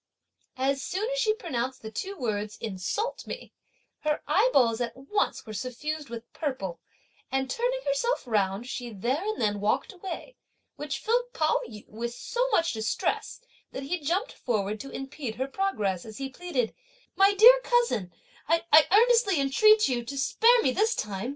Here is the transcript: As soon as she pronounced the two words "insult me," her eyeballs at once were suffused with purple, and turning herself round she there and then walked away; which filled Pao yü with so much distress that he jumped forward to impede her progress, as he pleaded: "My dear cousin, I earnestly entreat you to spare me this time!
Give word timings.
As 0.57 0.81
soon 0.81 1.07
as 1.11 1.19
she 1.19 1.35
pronounced 1.35 1.83
the 1.83 1.91
two 1.91 2.17
words 2.17 2.57
"insult 2.57 3.27
me," 3.27 3.53
her 3.99 4.23
eyeballs 4.27 4.81
at 4.81 4.97
once 4.97 5.45
were 5.45 5.53
suffused 5.53 6.09
with 6.09 6.33
purple, 6.33 6.79
and 7.31 7.47
turning 7.47 7.81
herself 7.85 8.25
round 8.25 8.65
she 8.65 8.91
there 8.91 9.23
and 9.23 9.39
then 9.39 9.59
walked 9.59 9.93
away; 9.93 10.37
which 10.75 10.97
filled 10.97 11.31
Pao 11.33 11.61
yü 11.69 11.87
with 11.87 12.15
so 12.15 12.49
much 12.49 12.73
distress 12.73 13.41
that 13.73 13.83
he 13.83 13.99
jumped 13.99 14.31
forward 14.33 14.79
to 14.79 14.89
impede 14.89 15.35
her 15.35 15.47
progress, 15.47 16.03
as 16.03 16.17
he 16.17 16.29
pleaded: 16.29 16.73
"My 17.15 17.35
dear 17.35 17.59
cousin, 17.63 18.11
I 18.47 18.63
earnestly 18.91 19.39
entreat 19.39 19.87
you 19.87 20.03
to 20.03 20.17
spare 20.17 20.59
me 20.63 20.71
this 20.71 20.95
time! 20.95 21.29